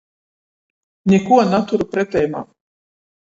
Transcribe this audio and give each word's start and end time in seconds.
Nikuo 1.11 1.37
naturu 1.51 1.85
preteimā. 1.91 2.41